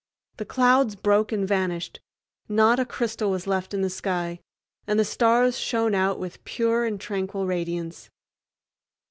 The 0.37 0.45
clouds 0.45 0.95
broke 0.95 1.31
and 1.31 1.47
vanished, 1.47 1.99
not 2.49 2.79
a 2.79 2.85
crystal 2.87 3.29
was 3.29 3.45
left 3.45 3.71
in 3.71 3.83
the 3.83 3.89
sky, 3.91 4.39
and 4.87 4.99
the 4.99 5.05
stars 5.05 5.59
shone 5.59 5.93
out 5.93 6.17
with 6.17 6.43
pure 6.43 6.85
and 6.85 6.99
tranquil 6.99 7.45
radiance. 7.45 8.09